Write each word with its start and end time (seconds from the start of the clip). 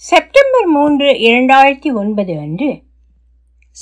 September 0.00 0.66
மூன்று 0.66 1.04
இரண்டாயிரத்தி 1.04 1.94
ஒன்பது 1.94 2.38
அன்று 2.38 2.82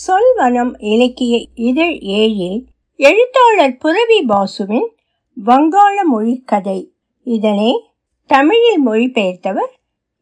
சொல்வனம் 0.07 0.75
இலக்கிய 0.79 1.47
இதழ் 1.55 1.93
ஏழில் 1.93 2.67
எழுத்தாளர் 2.97 3.77
புரவி 3.77 4.23
பாசுவின் 4.23 4.89
வங்காள 5.45 6.03
மொழி 6.03 6.43
கதை. 6.47 6.93
இதனை 7.23 7.85
தமிழில் 8.27 8.89
மொழிபெயர்த்தவர் 8.89 9.73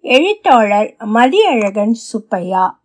எழுத்தாளர் 0.00 0.96
மதியழகன் 0.98 1.90
சுப்பையா. 1.90 2.82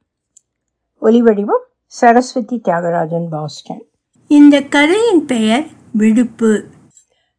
ஒலிவடிவம் 1.02 1.66
சரஸ்வதி 1.86 2.62
தியாகராஜன் 2.64 3.28
பாஸ்டன். 3.30 3.86
இந்த 4.28 4.62
கதையின் 4.62 5.26
பெயர் 5.26 5.66
விடுப்பு. 5.94 6.64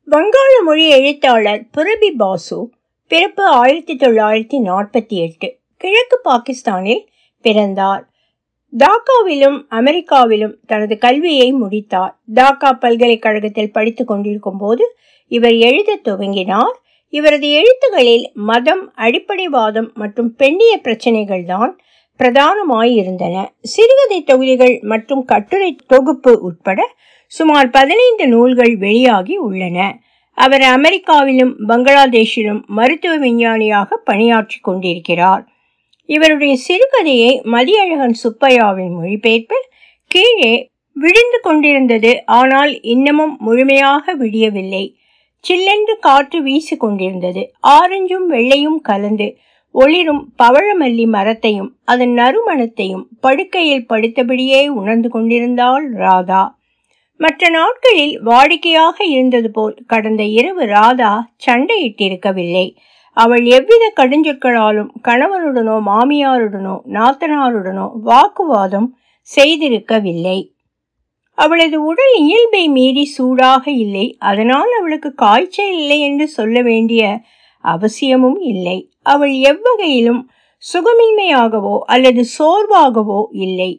வங்காள 0.05 0.63
மொழி 0.65 0.89
எழுத்தாளர் 0.89 1.69
புரபி 1.77 2.11
பாசு 2.17 2.71
பிறப்பு 3.09 3.47
ஆயிரத்தி 3.47 3.97
தொள்ளாயிரத்தி 3.97 4.61
நாற்பத்தி 4.69 5.09
எட்டு. 5.09 5.59
கிழக்கு 5.83 6.17
பாகிஸ்தானில் 6.23 7.03
பிறந்தார். 7.45 8.03
டாக்காவிலும் 8.73 9.59
அமெரிக்காவிலும் 9.71 10.55
தனது 10.67 10.99
கல்வியை 10.99 11.53
முடித்தார். 11.53 12.13
டாக்கா 12.35 12.71
பல்கலைக்கழகத்தில் 12.81 13.73
படித்துக் 13.73 14.11
கொண்டிருக்கும் 14.11 14.59
போது 14.59 14.85
இவர் 15.31 15.57
எழுத 15.69 15.99
துவங்கினார். 16.05 16.75
இவரது 17.13 17.49
எழுத்துகளில் 17.51 18.27
மதம் 18.33 18.93
அடிப்படைவாதம் 18.97 19.91
மற்றும் 19.95 20.37
பெண்ணிய 20.37 20.73
பிரச்சனைகள் 20.79 21.45
தான் 21.45 21.73
பிரதானமாயிருந்தன. 22.21 23.37
சிறுகதை 23.63 24.19
தொகுதிகள் 24.23 24.75
மற்றும் 24.83 25.25
கட்டுரை 25.25 25.71
தொகுப்பு 25.87 26.33
உட்பட 26.41 26.81
சுமார் 27.27 27.71
பதினைந்து 27.71 28.25
நூல்கள் 28.29 28.75
வெளியாகி 28.77 29.37
உள்ளன. 29.37 29.79
அவர் 30.39 30.65
அமெரிக்காவிலும் 30.77 31.55
பங்களாதேஷிலும் 31.69 32.61
மருத்துவ 32.67 33.15
விஞ்ஞானியாக 33.17 33.97
பணியாற்றி 33.97 34.59
கொண்டிருக்கிறார். 34.61 35.43
இவருடைய 36.11 36.53
சிறுகதையை 36.67 37.33
மதியழகன் 37.55 38.17
சுப்பையாவின் 38.23 38.95
மொழிபெயர்ப்பில் 38.99 39.67
கீழே 40.11 40.53
விழுந்து 40.97 41.39
கொண்டிருந்தது 41.43 42.11
ஆனால் 42.39 42.73
இன்னமும் 42.93 43.35
முழுமையாக 43.41 44.15
விடியவில்லை. 44.15 44.85
சில்லென்று 45.45 45.95
காற்று 46.01 46.39
வீசி 46.43 46.75
கொண்டிருந்தது. 46.77 47.43
ஆரஞ்சும் 47.69 48.27
வெள்ளையும் 48.27 48.81
கலந்து 48.81 49.29
ஒளிரும் 49.75 50.23
பவழமல்லி 50.43 51.05
மரத்தையும் 51.07 51.71
அதன் 51.85 52.15
நறுமணத்தையும் 52.19 53.05
படுக்கையில் 53.21 53.87
படுத்தபடியே 53.89 54.63
உணர்ந்து 54.81 55.09
கொண்டிருந்தாள் 55.09 55.87
ராதா. 55.95 56.43
மற்ற 57.21 57.49
நாட்களில் 57.51 58.15
வாடிக்கையாக 58.25 58.97
இருந்தது 59.05 59.51
போல் 59.51 59.75
கடந்த 59.87 60.23
இரவு 60.39 60.65
ராதா 60.67 61.13
சண்டையிட்டிருக்கவில்லை. 61.47 62.67
அவள் 63.23 63.45
எவ்வித 63.57 63.85
கடுஞ்சொற்களாலும் 64.01 64.91
கணவனுடனோ 65.09 65.77
மாமியாருடனோ 65.89 66.75
நாத்தனாருடனோ 66.97 67.87
வாக்குவாதம் 68.09 68.89
செய்திருக்கவில்லை. 69.31 70.39
அவளது 71.39 71.77
உடல் 71.83 72.15
இயல்பை 72.23 72.63
மீறி 72.69 73.05
சூடாக 73.17 73.65
இல்லை. 73.85 74.07
அதனால் 74.21 74.73
அவளுக்கு 74.79 75.11
காய்ச்சல் 75.15 75.75
இல்லை 75.81 75.99
என்று 76.01 76.27
சொல்ல 76.39 76.57
வேண்டிய 76.63 77.03
அவசியமும் 77.65 78.41
இல்லை. 78.53 78.79
அவள் 79.03 79.35
எவ்வகையிலும் 79.51 80.23
சுகமின்மையாகவோ 80.63 81.77
அல்லது 81.93 82.23
சோர்வாகவோ 82.39 83.21
இல்லை. 83.45 83.71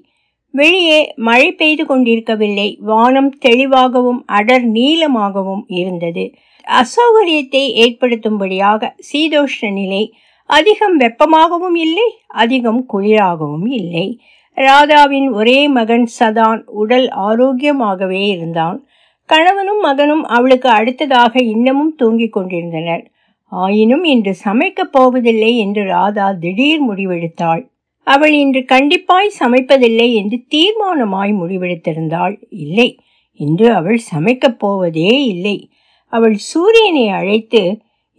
வெளியே 0.54 1.00
மழை 1.28 1.50
பெய்து 1.52 1.84
கொண்டிருக்கவில்லை. 1.86 2.70
வானம் 2.90 3.32
தெளிவாகவும் 3.40 4.22
அடர் 4.40 4.66
நீளமாகவும் 4.78 5.64
இருந்தது. 5.80 6.26
அசௌகரியத்தை 6.68 7.64
ஏற்படுத்தும்படியாக 7.84 8.96
சீதோஷ்ண 9.14 9.72
நிலை 9.72 10.14
அதிகம் 10.46 11.00
வெப்பமாகவும் 11.00 11.76
இல்லை 11.76 12.16
அதிகம் 12.28 12.86
குளிராகவும் 12.94 13.68
இல்லை. 13.72 14.20
ராதாவின் 14.58 15.32
ஒரே 15.32 15.68
மகன் 15.68 16.10
சதான் 16.20 16.64
உடல் 16.64 17.10
ஆரோக்கியமாகவே 17.10 18.28
இருந்தான். 18.28 18.86
கணவனும் 19.26 19.80
மகனும் 19.80 20.24
அவளுக்கு 20.24 20.70
அடுத்ததாக 20.70 21.44
இன்னமும் 21.44 21.96
தூங்கிக் 21.96 22.34
கொண்டிருந்தனர். 22.34 23.12
ஆயினும் 23.46 24.04
இன்று 24.04 24.36
சமைக்கப் 24.46 24.92
போவதில்லை 24.92 25.58
என்று 25.58 25.84
ராதா 25.84 26.32
திடீர் 26.32 26.92
முடிவெடுத்தாள். 26.92 27.70
அவள் 28.04 28.34
இன்று 28.34 28.60
கண்டிப்பாய் 28.60 29.38
சமைப்பதில்லை 29.40 30.14
என்று 30.14 30.38
தீர்மானமாய் 30.50 31.34
முடிவெடுத்திருந்தாள். 31.34 32.36
இல்லை 32.50 33.00
இன்று 33.34 33.74
அவள் 33.74 34.00
சமைக்கப் 34.16 34.60
போவதே 34.60 35.26
இல்லை. 35.26 35.70
அவள் 36.14 36.38
சூரியனை 36.52 37.06
அழைத்து 37.10 37.62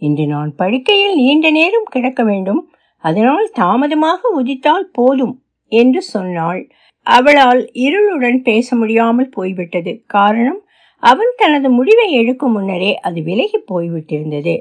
இன்று 0.01 0.25
நான் 0.25 0.51
படுக்கையில் 0.55 1.15
நீண்ட 1.15 1.47
நேரம் 1.51 1.89
கிடக்க 1.89 2.21
வேண்டும். 2.23 2.61
அதனால் 3.03 3.47
தாமதமாக 3.53 4.29
உதித்தால் 4.39 4.87
போதும் 4.91 5.35
என்று 5.71 6.01
சொன்னாள். 6.13 6.61
அவளால் 7.07 7.61
இருளுடன் 7.85 8.37
பேச 8.41 8.75
முடியாமல் 8.75 9.29
போய்விட்டது. 9.29 9.91
காரணம் 10.07 10.61
அவன் 11.03 11.33
தனது 11.35 11.69
முடிவை 11.69 12.07
எடுக்கும் 12.11 12.51
முன்னரே 12.51 12.91
அது 12.97 13.19
விலகி 13.21 13.59
போய்விட்டிருந்தது. 13.71 14.55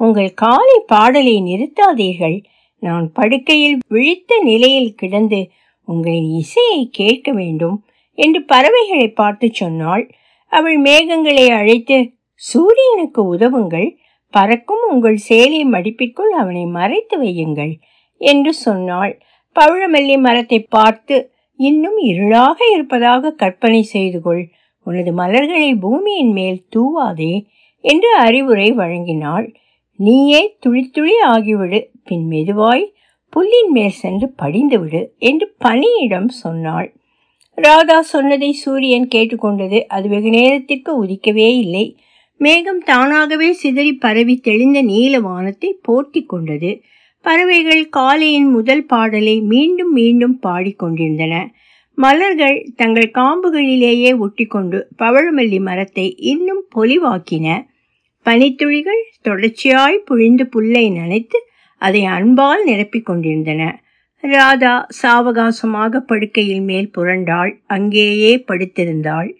உங்கள் 0.00 0.30
காலை 0.34 0.76
பாடலை 0.86 1.34
நிறுத்தாதீர்கள். 1.40 2.38
நான் 2.82 3.06
படுக்கையில் 3.12 3.76
விழித்த 3.88 4.38
நிலையில் 4.42 4.94
கிடந்து 4.94 5.40
உங்களின் 5.88 6.30
இசையை 6.42 6.80
கேட்க 6.90 7.30
வேண்டும் 7.32 7.76
என்று 8.18 8.40
பறவைகளை 8.42 9.08
பார்த்து 9.10 9.46
சொன்னாள். 9.52 10.04
அவள் 10.52 10.78
மேகங்களை 10.80 11.46
அழைத்து 11.50 11.98
சூரியனுக்கு 12.42 13.20
உதவுங்கள். 13.34 13.88
பறக்கும் 14.34 14.84
உங்கள் 14.92 15.18
சேலை 15.28 15.60
மடிப்பிற்குள் 15.64 16.32
அவனை 16.32 16.64
மறைத்து 16.66 17.16
வையுங்கள் 17.22 17.72
என்று 18.20 18.52
சொன்னாள். 18.66 19.12
பவழமல்லி 19.56 20.16
மரத்தை 20.18 20.58
பார்த்து 20.68 21.16
இன்னும் 21.60 21.98
இருளாக 22.02 22.58
இருப்பதாக 22.72 23.32
கற்பனை 23.32 23.82
செய்து 23.94 24.18
கொள். 24.20 24.42
உனது 24.86 25.12
மலர்களை 25.12 25.70
பூமியின் 25.74 26.32
மேல் 26.32 26.60
தூவாதே 26.76 27.34
என்று 27.84 28.10
அறிவுரை 28.16 28.68
வழங்கினாள். 28.72 29.46
நீயே 29.98 30.42
துளி 30.60 30.82
துளி 30.90 31.16
ஆகிவிடு. 31.26 31.80
பின் 32.04 32.24
மெதுவாய் 32.28 32.84
புல்லின் 33.32 33.72
மேல் 33.72 33.98
சென்று 34.02 34.26
படிந்துவிடு 34.42 35.00
என்று 35.18 35.46
பனியிடம் 35.64 36.30
சொன்னாள். 36.42 36.88
ராதா 37.58 37.98
சொன்னதை 38.12 38.50
சூரியன் 38.52 39.08
கேட்டுக்கொண்டது 39.14 39.78
அது 39.86 40.08
வெகு 40.08 40.30
நேரத்திற்கு 40.30 41.04
உதிக்கவே 41.04 41.48
இல்லை. 41.64 41.84
மேகம் 42.40 42.78
தானாகவே 42.80 43.48
சிதறி 43.52 43.90
பரவி 43.94 44.34
தெளிந்த 44.36 44.78
நீல 44.82 45.14
வானத்தை 45.20 45.70
போட்டி 45.82 46.20
கொண்டது. 46.24 46.70
பறவைகள் 47.24 47.82
காலையின் 47.96 48.46
முதல் 48.50 48.84
பாடலை 48.86 49.34
மீண்டும் 49.40 49.92
மீண்டும் 49.92 50.36
பாடிக்கொண்டிருந்தன 50.42 51.34
மலர்கள் 51.98 52.56
தங்கள் 52.76 53.10
காம்புகளிலேயே 53.14 54.12
ஒட்டிக்கொண்டு 54.18 54.78
பவழமல்லி 54.98 55.60
மரத்தை 55.60 56.06
இன்னும் 56.32 56.62
பொலிவாக்கின. 56.74 57.46
பனித்துளிகள் 58.26 59.02
தொடர்ச்சியாய் 59.28 60.00
புழிந்து 60.04 60.46
புல்லை 60.46 60.84
நனைத்து 60.90 61.38
அதை 61.82 62.02
அன்பால் 62.16 62.64
நிரப்பிக் 62.66 63.08
கொண்டிருந்தன. 63.10 63.62
ராதா 64.24 64.74
சாவகாசமாக 65.02 66.02
படுக்கையில் 66.06 66.60
மேல் 66.60 66.90
புரண்டாள் 66.96 67.52
அங்கேயே 67.66 68.32
படுத்திருந்தாள். 68.48 69.30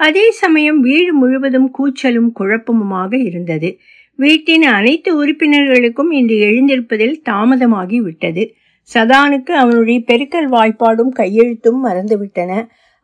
அதே 0.00 0.30
சமயம் 0.30 0.80
வீடு 0.80 1.14
முழுவதும் 1.14 1.70
கூச்சலும் 1.78 2.30
குழப்பமுமாக 2.40 3.12
இருந்தது. 3.24 3.78
வீட்டின் 4.18 4.62
அனைத்து 4.62 5.10
உறுப்பினர்களுக்கும் 5.16 6.10
இன்று 6.10 6.36
எழுந்திருப்பதில் 6.36 7.16
தாமதமாகி 7.30 7.96
விட்டது. 7.96 8.54
சதானுக்கு 8.94 9.52
அவனுடைய 9.62 10.00
பெருக்கல் 10.06 10.48
வாய்ப்பாடும் 10.48 11.12
கையெழுத்தும் 11.18 11.80
மறந்துவிட்டன. 11.84 12.52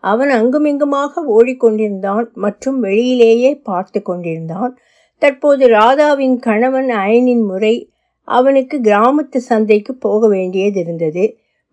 அவன் 0.05 0.31
அங்குமிங்குமாக 0.31 1.23
ஓடிக்கொண்டிருந்தான் 1.37 2.27
மற்றும் 2.35 2.83
வெளியிலேயே 2.83 3.53
பார்த்து 3.63 4.03
கொண்டிருந்தான். 4.03 4.73
தற்போது 5.23 5.67
ராதாவின் 5.69 6.37
கணவன் 6.39 6.91
அயனின் 6.97 7.45
முறை 7.47 7.75
அவனுக்கு 8.29 8.77
கிராமத்து 8.83 9.39
சந்தைக்கு 9.51 9.95
போக 9.97 10.29
வேண்டியது 10.29 10.81
இருந்தது. 10.81 11.25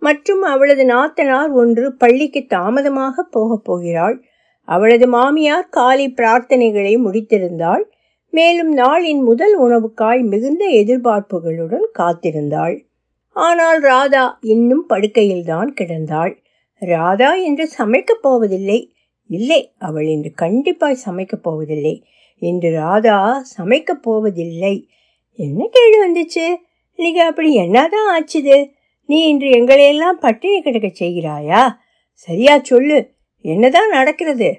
மற்றும் 0.01 0.41
அவளது 0.41 0.83
நாத்தனார் 0.85 1.51
ஒன்று 1.51 1.85
பள்ளிக்கு 1.93 2.45
தாமதமாக 2.47 3.23
போகப் 3.31 3.63
போகிறாள். 3.63 4.17
அவளது 4.65 5.07
மாமியார் 5.07 5.69
காலை 5.69 6.09
பிரார்த்தனைகளை 6.09 6.97
முடித்திருந்தாள். 6.97 7.83
மேலும் 8.29 8.77
நாளின் 8.77 9.23
முதல் 9.23 9.59
உணவுக்காய் 9.59 10.23
மிகுந்த 10.23 10.65
எதிர்பார்ப்புகளுடன் 10.65 11.85
காத்திருந்தாள். 11.99 12.83
ஆனால் 13.29 13.81
ராதா 13.81 14.37
இன்னும் 14.41 14.85
படுக்கையில்தான் 14.89 15.73
கிடந்தாள். 15.81 16.37
ராதா 16.79 17.33
என்று 17.33 17.69
சமைக்கப் 17.77 18.21
போவதில்லை. 18.21 18.93
இல்லை 19.27 19.71
அவள் 19.77 20.07
இன்று 20.07 20.31
கண்டிப்பாய் 20.41 20.95
சமைக்கப் 21.05 21.43
போவதில்லை. 21.43 22.03
இன்று 22.39 22.71
ராதா 22.71 23.43
சமைக்கப் 23.57 24.01
போவதில்லை. 24.01 24.87
என்ன 25.35 25.67
கேள்வி 25.71 25.97
வந்துச்சு? 25.97 26.55
இன்னைக்கு 26.95 27.23
அப்படி 27.23 27.53
என்னதான் 27.53 28.23
ஆச்சுது? 28.23 28.69
நீ 29.05 29.27
இன்று 29.27 29.47
எங்களையெல்லாம் 29.47 30.19
பட்டினி 30.19 30.61
கிடக்க 30.61 30.87
செய்கிறாயா? 30.87 31.69
சரியா 32.13 32.59
சொல்லு. 32.59 33.12
என்னதான் 33.45 33.89
நடக்கிறது? 33.89 34.49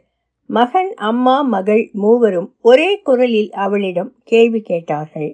மகன் 0.46 0.94
அம்மா 0.94 1.42
மகள் 1.42 1.90
மூவரும் 1.92 2.48
ஒரே 2.60 3.00
குரலில் 3.02 3.50
அவளிடம் 3.52 4.10
கேள்வி 4.24 4.60
கேட்டார்கள். 4.60 5.30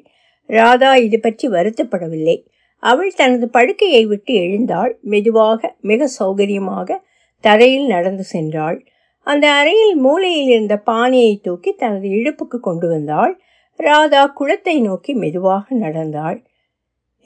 ராதா 0.46 0.96
இது 0.96 1.20
பற்றி 1.20 1.48
வருத்தப்படவில்லை. 1.48 2.36
அவள் 2.82 3.12
தனது 3.12 3.48
படுக்கையை 3.48 4.06
விட்டு 4.06 4.34
எழுந்தாள். 4.34 4.98
மெதுவாக 5.02 5.76
மிக 5.80 6.08
சௌகரியமாக 6.18 6.98
தரையில் 7.40 7.86
நடந்து 7.86 8.24
சென்றாள். 8.32 8.78
அந்த 9.22 9.46
அறையில் 9.50 9.96
மூலையில் 9.96 10.48
இருந்த 10.48 10.76
பானையை 10.76 11.34
தூக்கி 11.36 11.72
தனது 11.72 12.08
இடுப்புக்கு 12.08 12.58
கொண்டு 12.60 12.88
வந்தாள். 12.88 13.40
ராதா 13.76 14.26
குளத்தை 14.26 14.80
நோக்கி 14.80 15.14
மெதுவாக 15.14 15.74
நடந்தாள். 15.74 16.38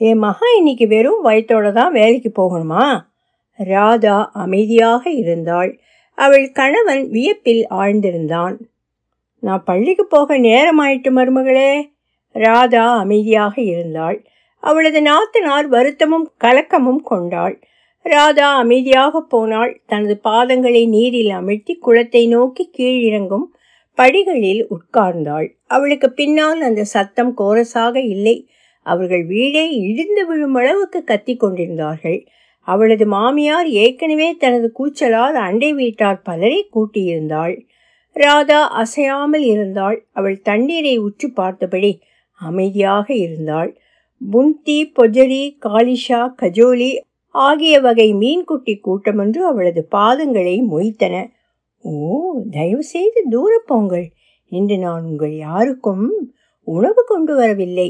ஏ 0.01 0.13
மகா 0.13 0.47
இன்னைக்கு 0.57 0.87
வெறும் 0.87 1.25
வயத்தோட 1.25 1.71
தான் 1.71 1.91
வேலைக்கு 1.91 2.31
போகணுமா? 2.41 2.85
ராதா 3.59 4.29
அமைதியாக 4.33 5.03
இருந்தாள். 5.09 5.71
அவள் 6.15 6.51
கணவன் 6.51 7.09
வியப்பில் 7.09 7.67
ஆழ்ந்திருந்தான். 7.69 8.55
நான் 9.39 9.63
பள்ளிக்கு 9.63 10.05
போக 10.05 10.37
நேரமாயிட்டு 10.37 11.09
மருமகளே. 11.09 11.93
ராதா 12.31 12.97
அமைதியாக 12.97 13.61
இருந்தாள். 13.61 14.25
அவளது 14.59 15.01
நாத்தனார் 15.01 15.65
வருத்தமும் 15.65 16.31
கலக்கமும் 16.43 17.03
கொண்டாள். 17.03 17.55
ராதா 18.01 18.55
அமைதியாக 18.55 19.21
போனாள். 19.21 19.81
தனது 19.85 20.19
பாதங்களை 20.23 20.87
நீரில் 20.87 21.29
அமிழ்த்தி 21.29 21.73
குளத்தை 21.79 22.27
நோக்கி 22.27 22.69
கீழிறங்கும் 22.77 23.45
படிகளில் 23.93 24.67
உட்கார்ந்தாள். 24.69 25.47
அவளுக்கு 25.67 26.11
பின்னால் 26.11 26.61
அந்த 26.61 26.83
சத்தம் 26.83 27.33
கோரசாக 27.37 27.95
இல்லை. 27.95 28.49
அவர்கள் 28.83 29.25
வீடே 29.25 29.69
இடிந்து 29.69 30.27
விழும் 30.27 30.53
அளவுக்கு 30.53 31.03
கத்தி 31.03 31.35
கொண்டிருந்தார்கள். 31.35 32.27
அவளது 32.65 33.05
மாமியார் 33.05 33.67
ஏற்கனவே 33.67 34.27
தனது 34.33 34.67
கூச்சலால் 34.79 35.37
அண்டை 35.47 35.73
வீட்டார் 35.73 36.21
பலரை 36.21 36.69
கூட்டியிருந்தாள். 36.75 37.55
ராதா 38.15 38.61
அசையாமல் 38.67 39.43
இருந்தாள். 39.43 39.97
அவள் 40.11 40.41
தண்ணீரை 40.41 40.97
உற்று 40.97 41.27
பார்த்தபடி 41.31 41.91
அமைதியாக 42.33 43.07
இருந்தாள். 43.13 43.71
புந்தி 44.31 44.79
பொஜரி 44.97 45.43
காலிஷா 45.65 46.21
கஜோலி 46.41 46.91
ஆகிய 47.35 47.79
வகை 47.79 48.09
மீன்குட்டி 48.13 48.73
கூட்டமொன்று 48.85 49.37
அவளது 49.51 49.87
பாதங்களை 49.91 50.55
மொய்த்தன. 50.71 51.15
ஓ 51.81 51.91
தயவு 52.51 52.83
செய்து 52.83 53.23
போங்கள். 53.65 54.07
இன்று 54.51 54.77
நான் 54.77 55.03
உங்கள் 55.03 55.35
யாருக்கும் 55.35 56.05
உணவு 56.67 57.03
கொண்டு 57.07 57.35
வரவில்லை. 57.35 57.89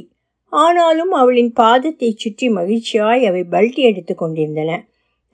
ஆனாலும் 0.55 1.11
அவளின் 1.11 1.51
பாதத்தை 1.59 2.09
சுற்றி 2.15 2.47
மகிழ்ச்சியாய் 2.49 3.23
அவை 3.25 3.43
பல்டி 3.51 3.81
எடுத்து 3.81 4.13
கொண்டிருந்தன. 4.15 4.71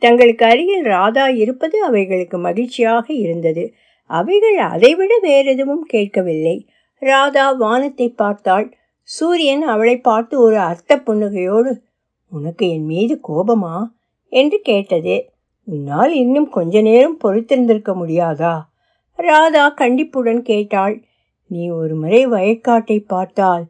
தங்களுக்கு 0.02 0.44
அருகில் 0.46 0.86
ராதா 0.86 1.26
இருப்பது 1.42 1.78
அவைகளுக்கு 1.84 2.38
மகிழ்ச்சியாக 2.38 3.06
இருந்தது. 3.14 3.64
அவைகள் 4.10 4.58
அதைவிட 4.68 5.14
வேறெதுவும் 5.22 5.84
கேட்கவில்லை. 5.84 6.56
ராதா 7.02 7.46
வானத்தை 7.52 8.08
பார்த்தாள். 8.14 8.68
சூரியன் 9.10 9.64
அவளை 9.64 9.96
பார்த்து 10.00 10.36
ஒரு 10.40 10.58
அர்த்த 10.60 10.98
புன்னகையோடு 11.06 11.72
உனக்கு 12.32 12.66
என் 12.70 12.86
மீது 12.86 13.16
கோபமா? 13.28 13.76
என்று 14.32 14.58
கேட்டது. 14.62 15.16
உன்னால் 15.68 16.14
இன்னும் 16.14 16.50
கொஞ்ச 16.50 16.82
நேரம் 16.82 17.18
பொறுத்திருந்திருக்க 17.24 17.92
முடியாதா? 17.96 18.56
ராதா 19.20 19.66
கண்டிப்புடன் 19.70 20.42
கேட்டாள். 20.42 20.96
நீ 21.52 21.64
ஒரு 21.72 21.94
முறை 21.96 22.22
வயக்காட்டை 22.28 22.98
பார்த்தால் 23.08 23.66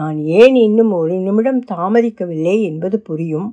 நான் 0.00 0.18
ஏன் 0.40 0.56
இன்னும் 0.66 0.92
ஒரு 0.92 1.14
நிமிடம் 1.18 1.62
தாமதிக்கவில்லை 1.72 2.56
என்பது 2.62 2.96
புரியும். 3.00 3.48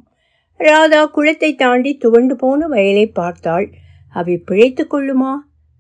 ராதா 0.60 1.02
குளத்தை 1.06 1.50
தாண்டி 1.56 1.92
துவண்டு 1.98 2.36
போன 2.36 2.68
வயலை 2.68 3.06
பார்த்தாள். 3.20 3.68
அவை 4.14 4.36
பிழைத்து 4.38 4.84
கொள்ளுமா? 4.84 5.34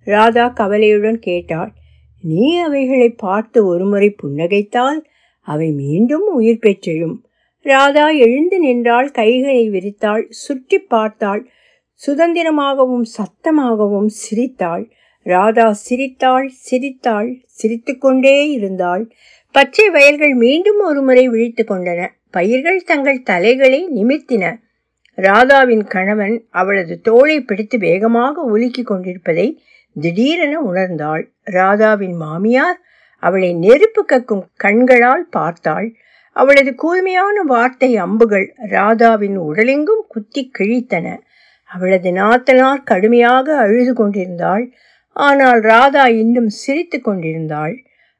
ராதா 0.07 0.45
கவலையுடன் 0.59 1.19
கேட்டாள். 1.19 1.71
நீ 2.23 2.47
அவைகளை 2.57 3.09
பார்த்து 3.09 3.59
ஒருமுறை 3.65 4.09
புன்னகைத்தால் 4.23 4.99
அவை 5.47 5.69
மீண்டும் 5.73 6.27
உயிர் 6.33 6.63
பெற்றெழும். 6.65 7.17
ராதா 7.65 8.05
எழுந்து 8.25 8.57
நின்றாள் 8.59 9.09
கைகளை 9.11 9.61
விரித்தாள் 9.69 10.23
சுற்றி 10.43 10.79
பார்த்தாள். 10.93 11.41
சுதந்திரமாகவும் 12.01 13.05
சத்தமாகவும் 13.17 14.09
சிரித்தாள். 14.23 14.85
ராதா 15.25 15.67
சிரித்தாள் 15.85 16.47
சிரித்தாள் 16.67 17.29
சிரித்துக்கொண்டே 17.59 18.37
இருந்தாள். 18.51 19.03
பச்சை 19.57 19.89
வயல்கள் 19.89 20.33
மீண்டும் 20.33 20.79
ஒருமுறை 20.79 21.27
விழித்து 21.27 21.63
கொண்டன. 21.63 22.07
பயிர்கள் 22.29 22.81
தங்கள் 22.85 23.23
தலைகளை 23.23 23.79
நிமிர்த்தின. 23.95 24.45
ராதாவின் 25.17 25.83
கணவன் 25.83 26.35
அவளது 26.49 26.95
தோளை 27.03 27.37
பிடித்து 27.39 27.77
வேகமாக 27.77 28.41
உலுக்கி 28.41 28.83
கொண்டிருப்பதை 28.83 29.61
திடீரென 29.95 30.53
உணர்ந்தாள். 30.61 31.23
ராதாவின் 31.43 32.15
மாமியார் 32.15 32.77
அவளை 33.19 33.53
நெருப்பு 33.53 34.05
கக்கும் 34.05 34.43
கண்களால் 34.55 35.25
பார்த்தாள். 35.29 35.87
அவளது 36.31 36.75
கூர்மையான 36.75 37.41
வார்த்தை 37.41 37.97
அம்புகள் 37.97 38.47
ராதாவின் 38.69 39.37
உடலெங்கும் 39.39 40.03
குத்தி 40.07 40.51
கிழித்தன. 40.59 41.17
அவளது 41.63 42.11
நாத்தனார் 42.11 42.83
கடுமையாக 42.83 43.57
அழுது 43.57 43.93
கொண்டிருந்தாள். 43.93 44.65
ஆனால் 45.11 45.61
ராதா 45.61 46.07
இன்னும் 46.07 46.49
சிரித்து 46.49 47.01
கொண்டிருந்தாள். 47.01 47.75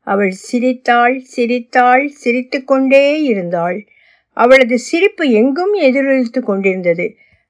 அவள் 0.07 0.33
சிரித்தாள் 0.48 1.15
சிரித்தாள் 1.33 2.06
சிரித்து 2.21 2.59
கொண்டே 2.63 3.06
இருந்தாள். 3.21 3.80
அவளது 4.38 4.75
சிரிப்பு 4.80 5.24
எங்கும் 5.31 5.74
எதிரொலித்து 5.81 6.42
கொண்டிருந்தது. 6.42 7.06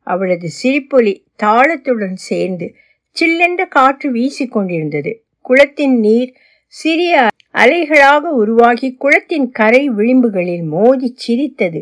அவளது 0.08 0.48
சிரிப்பொலி 0.62 1.14
தாளத்துடன் 1.44 2.20
சேர்ந்து 2.30 2.68
சில்லென்ற 3.16 3.62
காற்று 3.68 4.08
வீசிக் 4.12 4.52
கொண்டிருந்தது. 4.52 5.12
குளத்தின் 5.46 5.98
நீர் 6.00 6.32
சிறிய 6.74 7.14
அலைகளாக 7.56 8.24
உருவாகி 8.42 8.90
குளத்தின் 9.00 9.48
கரை 9.52 9.84
விளிம்புகளில் 9.90 10.66
மோதி 10.66 11.10
சிரித்தது. 11.16 11.82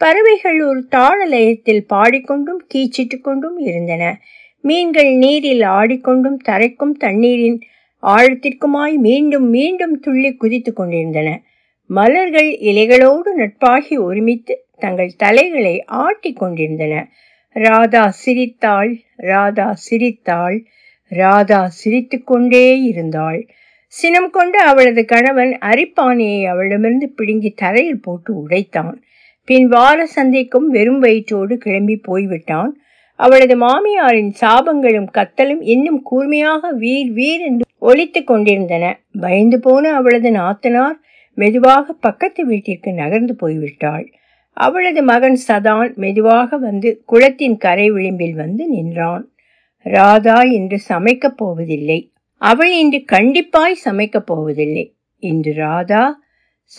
பறவைகள் 0.00 0.58
ஒரு 0.62 0.80
தாள 0.86 1.18
லயத்தில் 1.26 1.84
பாடிக்கொண்டும் 1.92 2.62
கீச்சிட்டு 2.72 3.18
கொண்டும் 3.20 3.58
இருந்தன. 3.68 4.04
மீன்கள் 4.64 5.12
நீரில் 5.14 5.64
ஆடிக்கொண்டும் 5.76 6.38
தரைக்கும் 6.48 6.94
தண்ணீரின் 6.96 7.58
ஆழத்திற்குமாய் 8.02 8.96
மீண்டும் 8.98 9.48
மீண்டும் 9.48 10.00
துள்ளி 10.00 10.30
குதித்து 10.34 10.72
கொண்டிருந்தன. 10.72 11.28
மலர்கள் 11.90 12.50
இலைகளோடு 12.60 13.30
நட்பாகி 13.36 13.96
ஒருமித்து 13.98 14.54
தங்கள் 14.78 15.12
தலைகளை 15.16 15.84
ஆட்டிக் 15.86 16.36
கொண்டிருந்தன. 16.36 16.94
ராதா 17.56 18.04
சிரித்தாள் 18.10 18.92
ராதா 19.16 19.74
சிரித்தாள் 19.74 20.56
ராதா 21.12 21.68
சிரித்துக்கொண்டே 21.68 22.80
இருந்தாள். 22.82 23.40
சினம் 23.86 24.30
கொண்டு 24.30 24.58
அவளது 24.58 25.04
கணவன் 25.04 25.58
அரிப்பானையை 25.60 26.40
அவளிடமிருந்து 26.44 27.08
பிடுங்கி 27.08 27.50
தரையில் 27.50 28.00
போட்டு 28.00 28.30
உடைத்தான். 28.34 28.96
பின் 29.48 29.66
வார 29.68 30.06
சந்தைக்கும் 30.16 30.68
வெறும் 30.68 31.02
வயிற்றோடு 31.02 31.54
கிளம்பி 31.56 31.96
போய்விட்டான். 31.96 32.72
அவளது 33.16 33.56
மாமியாரின் 33.56 34.32
சாபங்களும் 34.40 35.10
கத்தலும் 35.14 35.62
இன்னும் 35.64 36.02
கூர்மையாக 36.02 36.70
வீர் 36.72 37.10
வீர் 37.10 37.40
என்று 37.40 37.64
ஒலித்து 37.82 38.24
கொண்டிருந்தன. 38.24 38.84
பயந்து 39.20 39.60
போன 39.60 39.94
அவளது 39.94 40.30
நாத்தனார் 40.30 40.98
மெதுவாக 41.34 41.92
பக்கத்து 41.92 42.46
வீட்டிற்கு 42.46 42.92
நகர்ந்து 42.92 43.36
போய்விட்டாள். 43.42 44.06
அவளது 44.56 45.02
மகன் 45.02 45.38
சதான் 45.48 45.94
மெதுவாக 45.94 46.56
வந்து 46.56 47.02
குளத்தின் 47.06 47.56
கரை 47.56 47.90
விளிம்பில் 47.90 48.34
வந்து 48.34 48.68
நின்றான். 48.68 49.24
ராதா 49.84 50.42
இன்று 50.42 50.78
சமைக்கப் 50.88 51.36
போவதில்லை. 51.36 52.12
அவள் 52.36 52.78
இன்று 52.78 53.04
கண்டிப்பாய் 53.12 53.74
சமைக்கப் 53.84 54.26
போவதில்லை. 54.26 54.94
இன்று 55.22 55.52
ராதா 55.54 56.20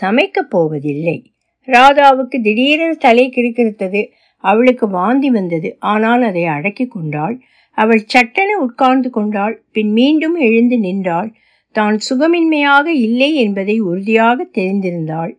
சமைக்கப் 0.01 0.49
போவதில்லை. 0.49 1.17
ராதாவுக்கு 1.65 2.41
திடீரென 2.41 2.93
தலை 2.93 3.33
கிறுக்கிறுத்தது. 3.35 4.01
அவளுக்கு 4.43 4.89
வாந்தி 4.89 5.29
வந்தது. 5.29 5.75
ஆனால் 5.79 6.21
அதை 6.21 6.45
அடக்கி 6.45 6.85
கொண்டாள். 6.87 7.35
அவள் 7.77 8.03
சட்டென 8.05 8.57
உட்கார்ந்து 8.57 9.09
கொண்டாள் 9.09 9.55
பின் 9.71 9.91
மீண்டும் 9.91 10.35
எழுந்து 10.35 10.77
நின்றாள். 10.79 11.29
தான் 11.71 11.97
சுகமின்மையாக 12.09 12.87
இல்லை 12.87 13.35
என்பதை 13.35 13.79
உறுதியாக 13.79 14.47
தெரிந்திருந்தாள். 14.53 15.33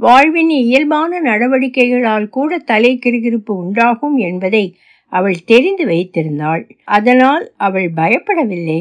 வாழ்வின் 0.00 0.48
இயல்பான 0.48 1.20
நடவடிக்கைகளால் 1.20 2.28
கூட 2.28 2.58
தலை 2.58 2.98
கிருகிருப்பு 3.04 3.52
உண்டாகும் 3.54 4.16
என்பதை 4.16 4.64
அவள் 5.12 5.44
தெரிந்து 5.44 5.84
வைத்திருந்தாள். 5.86 6.62
அதனால் 6.84 7.44
அவள் 7.56 7.92
பயப்படவில்லை. 7.96 8.80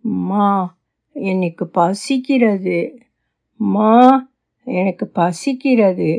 மா 0.00 0.78
எனக்கு 1.12 1.64
பசிக்கிறது. 1.66 2.78
மா 3.56 3.96
எனக்கு 4.66 5.06
பசிக்கிறது 5.14 6.10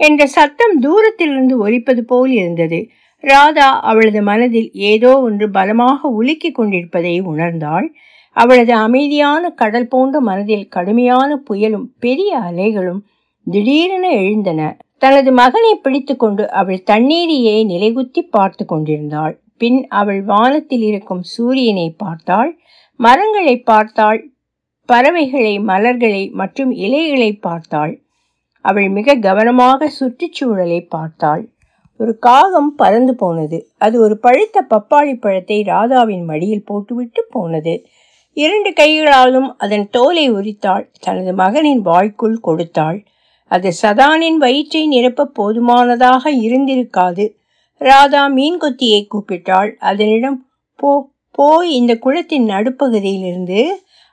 என்ற 0.00 0.26
சத்தம் 0.26 0.76
தூரத்திலிருந்து 0.80 1.58
ஒலிப்பது 1.58 2.04
போல் 2.04 2.30
இருந்தது. 2.30 2.80
ராதா 3.24 3.68
அவளது 3.80 4.22
மனதில் 4.22 4.70
ஏதோ 4.72 5.20
ஒன்று 5.20 5.50
பலமாக 5.50 6.08
உலுக்கிக் 6.08 6.54
கொண்டிருப்பதை 6.54 7.20
உணர்ந்தாள். 7.20 7.86
அவளது 8.32 8.72
அமைதியான 8.74 9.50
கடல் 9.50 9.88
போன்ற 9.88 10.20
மனதில் 10.20 10.68
கடுமையான 10.68 11.30
புயலும் 11.48 11.86
பெரிய 11.98 12.38
அலைகளும் 12.38 13.00
திடீரென 13.46 14.06
எழுந்தன. 14.10 14.60
தனது 14.98 15.32
மகனை 15.32 15.72
பிடித்துக்கொண்டு 15.74 16.44
அவள் 16.50 16.86
தண்ணீரையே 16.86 17.56
நிலைகுத்தி 17.64 18.22
பார்த்து 18.30 18.64
கொண்டிருந்தாள். 18.64 19.34
பின் 19.56 19.86
அவள் 19.88 20.22
வானத்தில் 20.22 20.82
இருக்கும் 20.82 21.22
சூரியனை 21.22 21.90
பார்த்தாள். 21.96 22.50
மரங்களை 22.96 23.56
பார்த்தாள். 23.60 24.20
பறவைகளை 24.88 25.58
மலர்களை 25.60 26.22
மற்றும் 26.30 26.70
இலைகளை 26.70 27.32
பார்த்தாள். 27.32 27.92
அவள் 28.64 28.88
மிக 28.88 29.14
கவனமாக 29.14 29.88
சுற்றுச்சூழலை 29.88 30.80
பார்த்தாள். 30.80 31.42
ஒரு 31.98 32.18
காகம் 32.18 32.74
பறந்து 32.74 33.14
போனது. 33.14 33.70
அது 33.78 34.00
ஒரு 34.00 34.18
பழுத்த 34.18 34.66
பப்பாளி 34.70 35.20
பழத்தை 35.20 35.62
ராதாவின் 35.62 36.24
மடியில் 36.24 36.64
போட்டுவிட்டு 36.64 37.26
போனது. 37.30 37.86
இரண்டு 38.32 38.72
கைகளாலும் 38.72 39.58
அதன் 39.58 39.88
தோலை 39.90 40.32
உரித்தாள். 40.32 40.84
தனது 41.00 41.34
மகனின் 41.34 41.80
வாய்க்குள் 41.80 42.38
கொடுத்தாள். 42.40 43.04
அது 43.44 43.72
சதானின் 43.82 44.36
வயிற்றை 44.36 44.86
நிரப்ப 44.86 45.24
போதுமானதாக 45.24 46.32
இருந்திருக்காது. 46.32 47.26
ராதா 47.78 48.26
மீன் 48.26 48.58
கொத்தியை 48.58 49.06
கூப்பிட்டாள். 49.06 49.70
அதனிடம் 49.78 50.46
போ 50.76 51.10
போய் 51.30 51.70
இந்த 51.74 51.96
குளத்தின் 51.96 52.46
நடுப்பகுதியிலிருந்து 52.48 53.60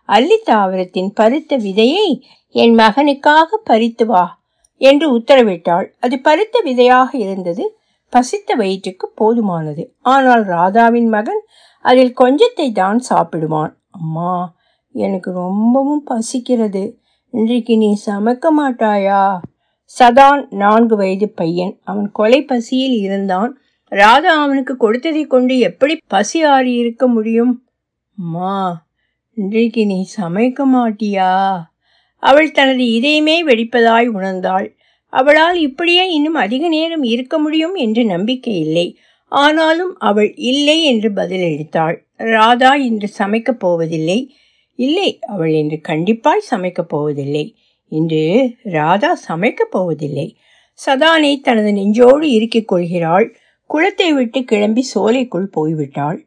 அல்லித்தாவரத்தின் 0.09 1.09
பருத்த 1.13 1.57
விதையை 1.57 2.21
என் 2.49 2.75
மகனுக்காக 2.75 3.57
பறித்து 3.63 4.05
வா. 4.05 4.43
என்று 4.77 5.17
உத்தரவிட்டாள். 5.17 5.87
அது 5.99 6.19
பருத்த 6.19 6.61
விதையாக 6.63 7.17
இருந்தது. 7.17 7.77
பசித்த 8.09 8.55
வயிற்றுக்கு 8.55 9.13
போதுமானது. 9.21 9.83
ஆனால் 10.01 10.43
ராதாவின் 10.43 11.07
மகன் 11.07 11.41
அதில் 11.85 12.13
கொஞ்சத்தை 12.19 12.71
தான் 12.71 12.99
சாப்பிடுவான். 13.09 13.73
அம்மா 13.91 14.53
எனக்கு 14.91 15.31
ரொம்பவும் 15.31 16.03
பசிக்கிறது. 16.09 16.97
இன்றைக்கு 17.29 17.77
நீ 17.77 17.97
சமைக்க 18.05 18.49
மாட்டாயா? 18.59 19.37
சதான் 19.99 20.47
நான்கு 20.49 20.95
வயது 20.95 21.29
பையன். 21.29 21.79
அவன் 21.83 22.11
கொலை 22.11 22.43
பசியில் 22.43 22.97
இருந்தான். 23.01 23.57
ராதா 23.87 24.41
அவனுக்கு 24.43 24.77
கொடுத்ததை 24.77 25.27
கொண்டு 25.27 25.59
எப்படி 25.59 25.97
பசி 26.07 26.43
ஆறி 26.43 26.73
இருக்க 26.73 27.07
முடியும்? 27.07 27.65
அம்மா 28.17 28.83
இன்றைக்கு 29.33 29.85
நீ 29.85 30.07
சமைக்க 30.17 30.65
மாட்டியா? 30.65 31.31
அவள் 32.25 32.51
தனது 32.51 32.83
இதயமே 32.97 33.35
வெடிப்பதாய் 33.43 34.07
உணர்ந்தாள். 34.09 34.67
அவளால் 35.13 35.57
இப்படியே 35.59 36.03
இன்னும் 36.11 36.39
அதிக 36.45 36.67
நேரம் 36.67 37.03
இருக்க 37.03 37.35
முடியும் 37.37 37.75
என்று 37.75 38.01
நம்பிக்கை 38.05 38.55
இல்லை. 38.59 38.87
ஆனாலும் 39.31 39.93
அவள் 39.99 40.31
இல்லை 40.35 40.77
என்று 40.83 41.09
பதிலளித்தாள் 41.13 41.95
ராதா 42.31 42.71
இன்று 42.87 43.07
சமைக்கப் 43.19 43.59
போவதில்லை. 43.59 44.19
இல்லை 44.79 45.09
அவள் 45.27 45.53
இன்று 45.53 45.77
கண்டிப்பாய் 45.87 46.47
சமைக்கப் 46.51 46.89
போவதில்லை. 46.89 47.45
இன்று 47.91 48.23
ராதா 48.63 49.11
சமைக்கப் 49.27 49.71
போவதில்லை. 49.71 50.27
சதானை 50.79 51.31
தனது 51.39 51.71
நெஞ்சோடு 51.73 52.25
இருக்கிக் 52.29 52.67
கொள்கிறாள். 52.67 53.27
குளத்தை 53.69 54.09
விட்டு 54.13 54.39
கிளம்பி 54.43 54.83
சோலைக்குள் 54.93 55.49
போய்விட்டாள். 55.57 56.17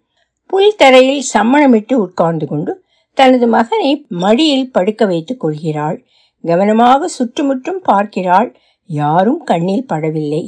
புல் 0.50 0.76
தரையில் 0.76 1.24
சம்மணமிட்டு 1.34 1.94
உட்கார்ந்து 1.94 2.46
கொண்டு 2.46 2.72
தனது 3.18 3.46
மகனை 3.46 3.90
மடியில் 4.22 4.72
படுக்க 4.72 5.02
வைத்துக் 5.06 5.40
கொள்கிறாள். 5.40 5.98
கவனமாக 6.44 7.08
சுற்றுமுற்றும் 7.08 7.80
பார்க்கிறாள். 7.82 8.50
யாரும் 8.90 9.40
கண்ணில் 9.44 9.88
படவில்லை. 9.92 10.44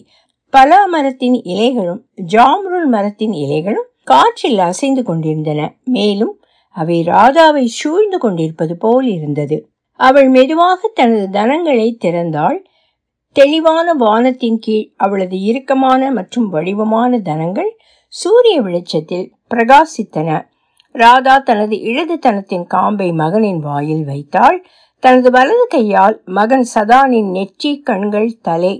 பலா 0.54 0.80
மரத்தின் 0.86 1.36
இலைகளும் 1.54 2.02
ஜாம்ருல் 2.32 2.88
மரத்தின் 2.90 3.34
இலைகளும் 3.44 3.88
காற்றில் 4.04 4.60
அசைந்து 4.68 5.02
கொண்டிருந்தன. 5.02 5.60
மேலும் 5.96 6.34
அவை 6.76 6.96
ராதாவை 7.06 7.64
சூழ்ந்து 7.78 8.18
கொண்டிருப்பது 8.18 8.74
போல் 8.76 9.08
இருந்தது. 9.16 9.58
அவள் 10.00 10.28
மெதுவாக 10.28 10.90
தனது 10.94 11.24
தனங்களை 11.30 11.88
திறந்தாள். 12.04 12.58
தெளிவான 13.36 13.88
வானத்தின் 13.94 14.58
கீழ் 14.58 14.86
அவளது 14.96 15.36
இறுக்கமான 15.40 16.10
மற்றும் 16.10 16.48
வடிவமான 16.48 17.18
தனங்கள் 17.28 17.70
சூரிய 18.12 18.56
வெளிச்சத்தில் 18.60 19.26
பிரகாசித்தன. 19.50 20.30
ராதா 20.94 21.34
தனது 21.38 21.76
இடது 21.80 22.18
தனத்தின் 22.18 22.66
காம்பை 22.66 23.08
மகனின் 23.12 23.58
வாயில் 23.58 24.04
வைத்தாள். 24.04 24.58
தனது 25.02 25.28
வலது 25.30 25.64
கையால் 25.68 26.16
மகன் 26.24 26.66
சதானின் 26.74 27.30
நெற்றி 27.30 27.70
கண்கள் 27.82 28.30
தலை 28.42 28.74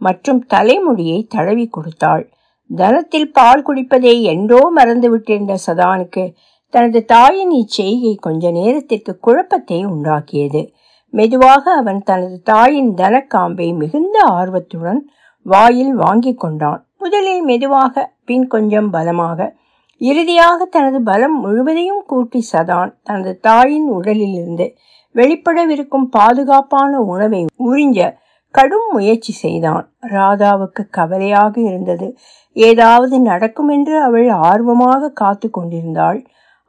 மற்றும் 0.00 0.40
தலைமுடியை 0.46 1.20
தடவி 1.24 1.66
கொடுத்தாள். 1.66 2.24
தனத்தில் 2.70 3.30
பால் 3.32 3.64
குடிப்பதை 3.66 4.14
என்றோ 4.22 4.60
மறந்துவிட்டிருந்த 4.76 5.54
சதானுக்கு 5.66 6.24
தனது 6.74 7.00
தாயின் 7.04 7.52
இச்செய்கை 7.52 8.14
கொஞ்ச 8.16 8.50
நேரத்திற்கு 8.50 9.12
குழப்பத்தை 9.18 9.78
உண்டாக்கியது. 9.86 10.62
மெதுவாக 11.12 11.64
அவன் 11.72 12.00
தனது 12.02 12.36
தாயின் 12.42 12.92
தனக்காம்பை 12.94 13.68
மிகுந்த 13.74 14.16
ஆர்வத்துடன் 14.38 15.00
வாயில் 15.46 15.94
வாங்கி 15.94 16.32
கொண்டான். 16.34 16.80
முதலில் 16.98 17.42
மெதுவாக 17.42 18.04
பின் 18.24 18.46
கொஞ்சம் 18.46 18.90
பலமாக 18.90 19.38
இறுதியாக 20.00 20.64
தனது 20.64 20.98
பலம் 21.02 21.36
முழுவதையும் 21.40 22.02
கூட்டி 22.06 22.40
சதான் 22.52 22.90
தனது 23.02 23.32
தாயின் 23.40 23.88
உடலிலிருந்து 23.88 24.66
வெளிப்படவிருக்கும் 25.14 26.06
பாதுகாப்பான 26.16 26.92
உணவை 27.04 27.42
உறிஞ்ச 27.64 27.98
கடும் 28.54 28.88
முயற்சி 28.92 29.32
செய்தான். 29.32 29.84
ராதாவுக்கு 30.12 30.82
கவலையாக 30.90 31.54
இருந்தது. 31.60 32.08
ஏதாவது 32.56 33.16
நடக்கும் 33.20 33.68
என்று 33.68 33.94
அவள் 34.02 34.28
ஆர்வமாக 34.28 35.12
காத்து 35.12 35.50
கொண்டிருந்தாள். 35.50 36.20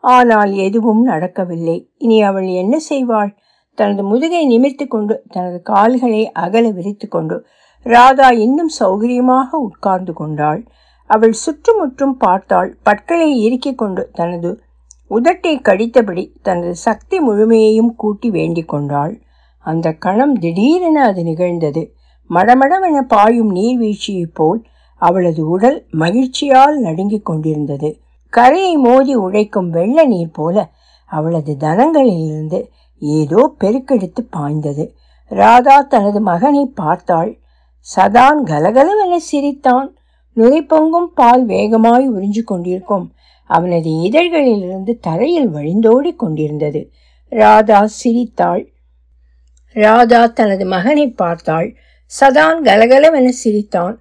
ஆனால் 0.04 0.52
எதுவும் 0.58 1.02
நடக்கவில்லை. 1.02 1.78
இனி 1.98 2.18
அவள் 2.22 2.48
என்ன 2.62 2.76
செய்வாள்? 2.90 3.32
தனது 3.78 4.04
முதுகை 4.04 4.42
நிமிர்த்து 4.46 4.86
கொண்டு 4.88 5.16
தனது 5.30 5.62
கால்களை 5.62 6.22
அகல 6.32 6.66
விரித்து 6.70 7.08
கொண்டு 7.08 7.38
ராதா 7.86 8.30
இன்னும் 8.46 8.72
சௌகரியமாக 8.80 9.50
உட்கார்ந்து 9.60 10.14
கொண்டாள். 10.14 10.62
அவள் 11.06 11.32
சுற்றுமுற்றும் 11.32 12.18
பார்த்தாள் 12.18 12.78
பற்களை 12.84 13.40
இறுக்கிக் 13.40 13.78
கொண்டு 13.78 14.10
தனது 14.14 14.64
உதட்டை 15.10 15.62
கடித்தபடி 15.62 16.32
தனது 16.42 16.76
சக்தி 16.76 17.20
முழுமையையும் 17.20 17.96
கூட்டி 17.96 18.30
வேண்டிக் 18.30 18.68
கொண்டாள். 18.68 19.22
அந்த 19.58 19.92
கணம் 19.92 20.34
திடீரென 20.34 21.04
அது 21.04 21.24
நிகழ்ந்தது. 21.24 21.94
மடமடவென 22.30 23.02
பாயும் 23.02 23.56
நீர்வீழ்ச்சியைப் 23.56 24.34
போல் 24.34 24.64
அவளது 24.96 25.50
உடல் 25.50 25.86
மகிழ்ச்சியால் 25.92 26.78
நடுங்கிக் 26.78 27.26
கொண்டிருந்தது. 27.26 28.00
கரையை 28.30 28.78
மோதி 28.78 29.16
உழைக்கும் 29.16 29.70
வெள்ள 29.70 30.04
நீர் 30.04 30.32
போல 30.32 30.72
அவளது 31.06 31.56
தனங்களிலிருந்து 31.60 32.70
ஏதோ 32.98 33.56
பெருக்கெடுத்து 33.60 34.22
பாய்ந்தது. 34.30 34.96
ராதா 35.28 35.82
தனது 35.82 36.22
மகனை 36.22 36.66
பார்த்தாள். 36.66 37.40
சதான் 37.96 38.40
கலகலவென 38.44 39.16
சிரித்தான். 39.16 39.95
நுரை 40.36 40.62
பொங்கும் 40.62 41.12
பால் 41.16 41.46
வேகமாய் 41.46 42.10
உறிஞ்சு 42.10 42.44
கொண்டிருக்கும். 42.44 43.14
அவனது 43.50 43.90
இதழ்களிலிருந்து 43.90 44.98
தரையில் 45.02 45.50
வழிந்தோடி 45.50 46.16
கொண்டிருந்தது. 46.16 46.92
ராதா 47.30 47.86
சிரித்தாள். 47.88 48.64
ராதா 49.74 50.26
தனது 50.26 50.66
மகனை 50.66 51.10
பார்த்தாள். 51.10 51.76
சதான் 52.20 52.58
கலகலவென 52.64 53.28
சிரித்தான். 53.28 53.96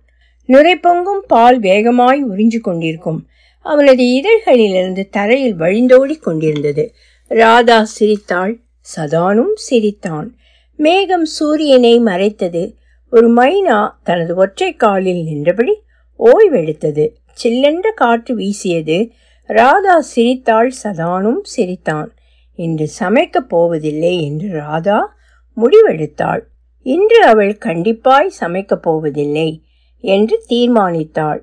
நுரை 0.46 0.76
பொங்கும் 0.76 1.24
பால் 1.26 1.60
வேகமாய் 1.60 2.24
உறிஞ்சு 2.24 2.60
கொண்டிருக்கும். 2.60 3.26
அவனது 3.64 4.04
இதழ்களிலிருந்து 4.04 5.08
தரையில் 5.08 5.56
வழிந்தோடி 5.58 6.20
கொண்டிருந்தது. 6.20 6.94
ராதா 7.28 7.84
சிரித்தாள். 7.84 8.60
சதானும் 8.96 9.54
சிரித்தான். 9.54 10.36
மேகம் 10.76 11.24
சூரியனை 11.24 11.98
மறைத்தது. 11.98 12.76
ஒரு 13.10 13.34
மைனா 13.34 13.90
தனது 14.02 14.34
ஒற்றை 14.34 14.74
காலில் 14.74 15.24
நின்றபடி 15.24 15.82
ஓய்வெடுத்தது. 16.24 17.08
சில்லென்ற 17.42 17.92
காற்று 17.94 18.34
வீசியது. 18.34 19.10
ராதா 19.46 20.00
சிரித்தாள். 20.00 20.72
சதானும் 20.82 21.42
சிரித்தான். 21.42 22.14
இன்று 22.54 22.90
சமைக்கப் 23.00 23.48
போவதில்லை 23.48 24.24
என்று 24.24 24.48
ராதா 24.48 25.14
முடிவெடுத்தாள். 25.56 26.40
இன்று 26.82 27.24
அவள் 27.24 27.58
கண்டிப்பாய் 27.64 28.30
சமைக்கப் 28.40 28.82
போவதில்லை 28.82 29.62
என்று 30.00 30.44
தீர்மானித்தாள். 30.48 31.40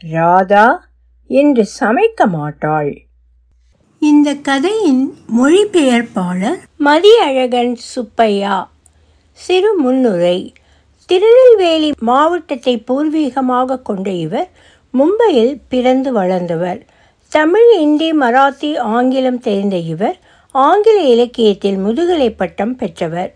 ராதா 0.00 0.88
இன்று 1.26 1.66
சமைக்க 1.80 2.26
மாட்டாள். 2.26 3.02
இந்த 4.00 4.34
கதையின் 4.34 5.14
மொழிபெயர்ப்பாளர் 5.40 6.58
மதியழகன் 6.84 7.74
சுப்பையா. 7.74 8.72
சிறு 9.32 9.78
முன்னுரை. 9.78 10.52
திருநெல்வேலி 11.06 11.92
மாவட்டத்தை 11.98 12.84
பூர்வீகமாக 12.86 13.82
கொண்ட 13.82 14.10
இவர் 14.10 14.48
மும்பையில் 14.94 15.54
பிறந்து 15.68 16.12
வளர்ந்தவர். 16.12 16.80
தமிழ் 17.28 17.70
இந்தி 17.78 18.12
மராத்தி 18.12 18.78
ஆங்கிலம் 18.78 19.40
தெரிந்த 19.40 19.76
இவர் 19.76 20.16
ஆங்கில 20.50 21.00
இலக்கியத்தில் 21.00 21.76
முதுகலை 21.76 22.30
பட்டம் 22.30 22.76
பெற்றவர். 22.76 23.34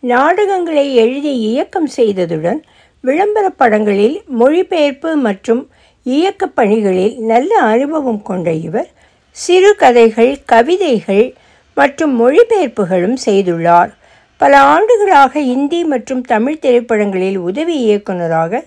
நாடகங்களை 0.00 0.94
எழுதி 0.94 1.40
இயக்கம் 1.40 1.88
செய்ததுடன் 1.96 2.60
விளம்பர 3.00 3.50
படங்களில் 3.50 4.22
மொழிபெயர்ப்பு 4.26 5.16
மற்றும் 5.16 5.70
இயக்கப் 6.02 6.56
பணிகளில் 6.56 7.16
நல்ல 7.16 7.60
அனுபவம் 7.60 8.22
கொண்ட 8.22 8.52
இவர் 8.52 8.90
சிறுகதைகள் 9.30 10.38
கவிதைகள் 10.44 11.34
மற்றும் 11.74 12.14
மொழிபெயர்ப்புகளும் 12.20 13.16
செய்துள்ளார். 13.24 13.92
பல 14.36 14.60
ஆண்டுகளாக 14.60 15.40
இந்தி 15.40 15.84
மற்றும் 15.84 16.22
தமிழ் 16.22 16.58
திரைப்படங்களில் 16.58 17.36
உதவி 17.36 17.76
இயக்குநராக 17.80 18.62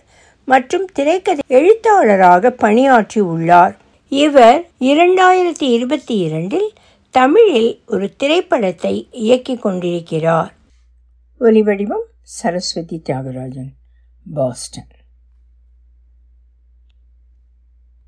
மற்றும் 0.46 0.86
திரைக்கதை 0.94 1.44
எழுத்தாளராக 1.48 2.52
பணியாற்றி 2.52 3.22
உள்ளார். 3.22 3.78
இவர் 4.10 4.60
இரண்டாயிரத்தி 4.80 5.68
இருபத்தி 5.78 6.18
இரண்டில் 6.18 6.70
தமிழில் 7.10 7.82
ஒரு 7.88 8.16
திரைப்படத்தை 8.16 9.08
இயக்கி 9.12 9.56
கொண்டிருக்கிறார். 9.56 10.54
ஒலிவடிவம் 11.40 12.08
சரஸ்வதி 12.22 13.02
தியாகராஜன் 13.10 13.72
பாஸ்டன். 14.34 14.92